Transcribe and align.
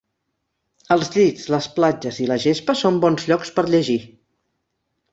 Els 0.95 1.11
llits, 1.17 1.43
les 1.57 1.69
platges 1.77 2.19
i 2.25 2.27
la 2.33 2.39
gespa 2.49 2.77
són 2.83 3.01
bons 3.07 3.31
llocs 3.33 3.57
per 3.59 3.71
llegir. 3.73 4.03